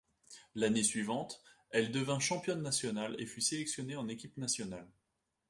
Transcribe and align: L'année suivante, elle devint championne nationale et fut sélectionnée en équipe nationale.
L'année 0.55 0.81
suivante, 0.81 1.43
elle 1.69 1.91
devint 1.91 2.17
championne 2.17 2.63
nationale 2.63 3.15
et 3.19 3.27
fut 3.27 3.39
sélectionnée 3.39 3.95
en 3.97 4.07
équipe 4.07 4.35
nationale. 4.37 4.89